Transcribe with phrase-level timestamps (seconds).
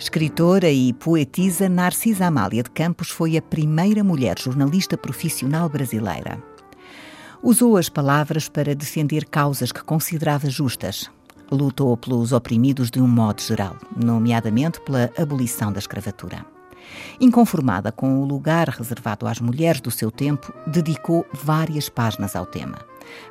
[0.00, 6.42] Escritora e poetisa Narcisa Amália de Campos foi a primeira mulher jornalista profissional brasileira.
[7.42, 11.10] Usou as palavras para defender causas que considerava justas.
[11.52, 16.46] Lutou pelos oprimidos de um modo geral, nomeadamente pela abolição da escravatura.
[17.20, 22.78] Inconformada com o lugar reservado às mulheres do seu tempo, dedicou várias páginas ao tema.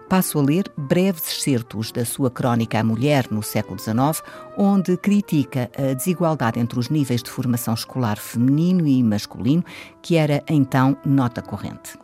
[0.08, 4.22] Passo a ler breves excertos da sua crónica Mulher no século XIX,
[4.58, 9.64] onde critica a desigualdade entre os níveis de formação escolar feminino e masculino,
[10.02, 11.98] que era então nota corrente.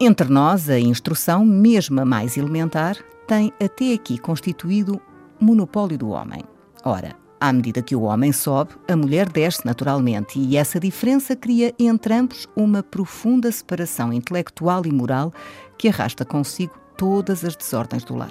[0.00, 5.00] Entre nós, a instrução, mesmo a mais elementar, tem até aqui constituído
[5.40, 6.42] monopólio do homem.
[6.84, 11.74] Ora, à medida que o homem sobe, a mulher desce naturalmente, e essa diferença cria
[11.76, 15.34] entre ambos uma profunda separação intelectual e moral
[15.76, 18.30] que arrasta consigo todas as desordens do lar.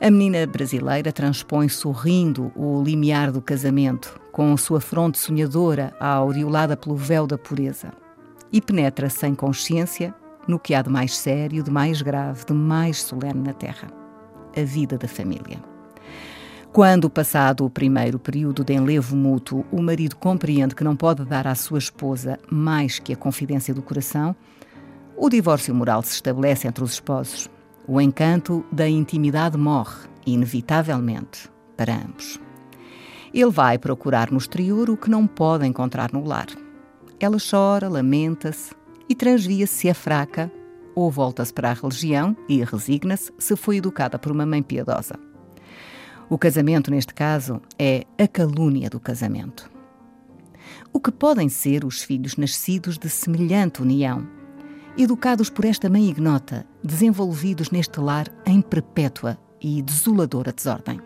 [0.00, 6.96] A menina brasileira transpõe sorrindo o limiar do casamento, com sua fronte sonhadora aureolada pelo
[6.96, 7.92] véu da pureza,
[8.52, 10.12] e penetra sem consciência
[10.48, 13.86] no que há de mais sério, de mais grave, de mais solene na terra:
[14.56, 15.73] a vida da família.
[16.74, 21.46] Quando, passado o primeiro período de enlevo mútuo, o marido compreende que não pode dar
[21.46, 24.34] à sua esposa mais que a confidência do coração,
[25.16, 27.48] o divórcio moral se estabelece entre os esposos.
[27.86, 32.40] O encanto da intimidade morre, inevitavelmente, para ambos.
[33.32, 36.48] Ele vai procurar no exterior o que não pode encontrar no lar.
[37.20, 38.74] Ela chora, lamenta-se
[39.08, 40.50] e transvia-se se é fraca
[40.92, 45.14] ou volta-se para a religião e resigna-se se foi educada por uma mãe piedosa.
[46.28, 49.70] O casamento, neste caso, é a calúnia do casamento.
[50.92, 54.26] O que podem ser os filhos nascidos de semelhante união,
[54.96, 61.00] educados por esta mãe ignota, desenvolvidos neste lar em perpétua e desoladora desordem?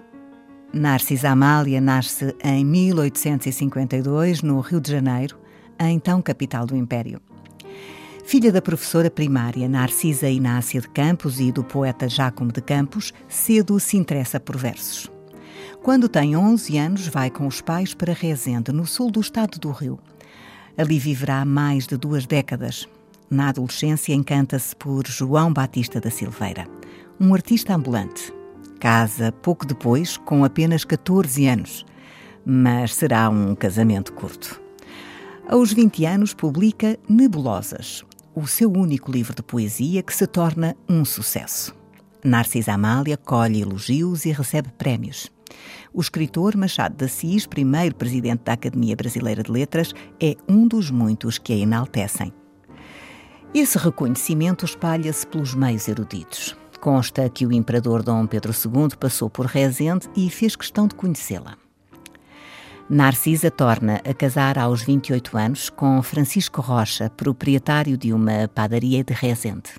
[0.72, 5.38] Narcisa Amália nasce em 1852, no Rio de Janeiro,
[5.78, 7.20] a então capital do Império.
[8.28, 13.80] Filha da professora primária Narcisa Inácia de Campos e do poeta Jácomo de Campos, cedo
[13.80, 15.10] se interessa por versos.
[15.82, 19.70] Quando tem 11 anos, vai com os pais para Rezende, no sul do estado do
[19.70, 19.98] Rio.
[20.76, 22.86] Ali viverá mais de duas décadas.
[23.30, 26.68] Na adolescência, encanta-se por João Batista da Silveira,
[27.18, 28.30] um artista ambulante.
[28.78, 31.86] Casa pouco depois, com apenas 14 anos,
[32.44, 34.60] mas será um casamento curto.
[35.48, 38.04] Aos 20 anos, publica Nebulosas,
[38.38, 41.74] o seu único livro de poesia que se torna um sucesso.
[42.24, 45.30] Narcisa Amália colhe elogios e recebe prémios.
[45.92, 50.90] O escritor Machado de Assis, primeiro presidente da Academia Brasileira de Letras, é um dos
[50.90, 52.32] muitos que a enaltecem.
[53.52, 56.56] Esse reconhecimento espalha-se pelos meios eruditos.
[56.80, 61.56] Consta que o imperador Dom Pedro II passou por Rezende e fez questão de conhecê-la.
[62.90, 69.12] Narcisa torna a casar aos 28 anos com Francisco Rocha, proprietário de uma padaria de
[69.12, 69.72] Rezende.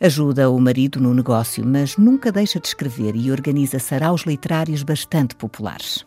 [0.00, 5.36] Ajuda o marido no negócio, mas nunca deixa de escrever e organiza saraus literários bastante
[5.36, 6.04] populares.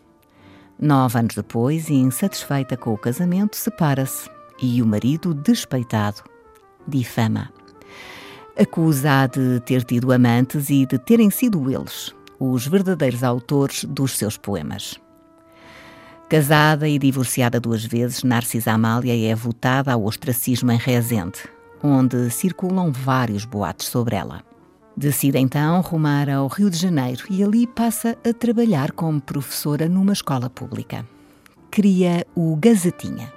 [0.78, 4.28] Nove anos depois, insatisfeita com o casamento, separa-se
[4.60, 6.22] e o marido, despeitado,
[6.86, 7.50] difama.
[8.60, 14.36] Acusa de ter tido amantes e de terem sido eles os verdadeiros autores dos seus
[14.36, 15.00] poemas.
[16.28, 21.38] Casada e divorciada duas vezes, Narcisa Amália é votada ao ostracismo em Rezende,
[21.82, 24.42] onde circulam vários boatos sobre ela.
[24.94, 30.12] Decide então rumar ao Rio de Janeiro e ali passa a trabalhar como professora numa
[30.12, 31.06] escola pública.
[31.70, 33.32] Cria o Gazetinha,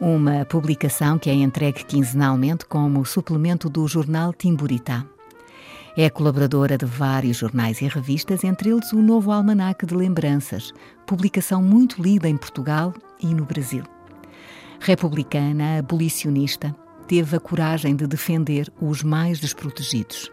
[0.00, 5.04] uma publicação que é entregue quinzenalmente como suplemento do jornal Timburitá.
[6.02, 10.72] É colaboradora de vários jornais e revistas, entre eles o Novo Almanaque de Lembranças,
[11.06, 13.84] publicação muito lida em Portugal e no Brasil.
[14.80, 16.74] Republicana, abolicionista,
[17.06, 20.32] teve a coragem de defender os mais desprotegidos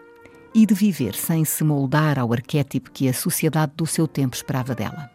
[0.54, 4.74] e de viver sem se moldar ao arquétipo que a sociedade do seu tempo esperava
[4.74, 5.10] dela.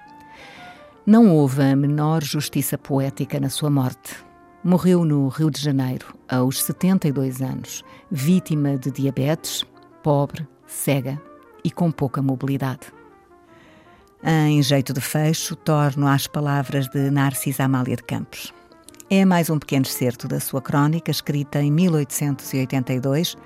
[1.04, 4.18] Não houve a menor justiça poética na sua morte.
[4.64, 9.66] Morreu no Rio de Janeiro, aos 72 anos, vítima de diabetes
[10.04, 11.20] pobre, cega
[11.64, 12.94] e com pouca mobilidade.
[14.22, 18.54] Em jeito de fecho, torno às palavras de Narcisa Amália de Campos.
[19.10, 23.38] É mais um pequeno excerto da sua crónica, escrita em 1882,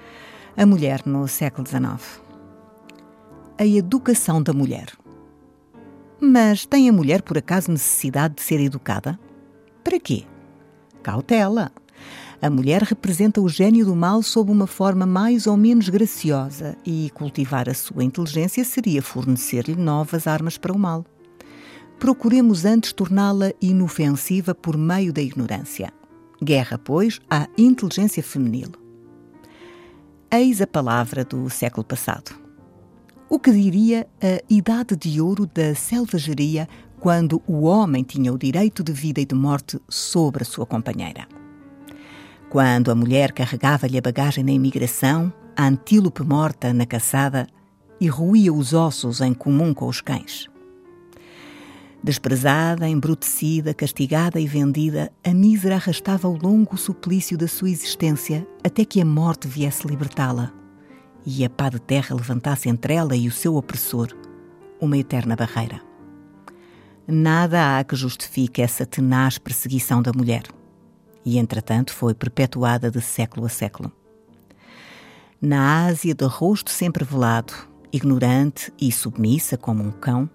[0.55, 2.21] A Mulher no século XIX.
[3.59, 4.87] A educação da mulher.
[6.19, 9.19] Mas tem a mulher por acaso necessidade de ser educada?
[9.83, 10.25] Para quê?
[11.03, 11.71] Cautela!
[12.41, 17.11] A mulher representa o gênio do mal sob uma forma mais ou menos graciosa e
[17.13, 21.03] cultivar a sua inteligência seria fornecer-lhe novas armas para o mal
[21.99, 25.91] procuremos antes torná-la inofensiva por meio da ignorância.
[26.41, 28.71] Guerra, pois, à inteligência feminil.
[30.31, 32.35] Eis a palavra do século passado.
[33.29, 36.67] O que diria a idade de ouro da selvageria
[36.99, 41.27] quando o homem tinha o direito de vida e de morte sobre a sua companheira?
[42.49, 47.45] Quando a mulher carregava-lhe a bagagem na imigração, a antílope morta na caçada
[47.99, 50.47] e roía os ossos em comum com os cães.
[52.01, 58.85] Desprezada, embrutecida, castigada e vendida, a mísera arrastava o longo suplício da sua existência até
[58.85, 60.53] que a morte viesse libertá-la
[61.25, 64.07] e a pá de terra levantasse entre ela e o seu opressor
[64.79, 65.81] uma eterna barreira.
[67.05, 70.43] Nada há que justifique essa tenaz perseguição da mulher,
[71.27, 73.91] e entretanto foi perpetuada de século a século.
[75.41, 77.53] Na Ásia, de rosto sempre velado,
[77.91, 80.29] ignorante e submissa como um cão,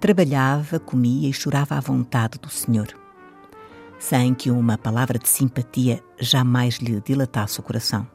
[0.00, 2.88] Trabalhava, comia e chorava à vontade do Senhor,
[3.98, 8.06] sem que uma palavra de simpatia jamais lhe dilatasse o coração.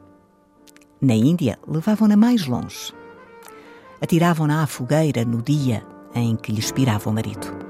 [1.00, 2.94] Na Índia, levavam-na mais longe.
[4.00, 5.84] Atiravam-na à fogueira no dia
[6.14, 7.69] em que lhe expirava o marido.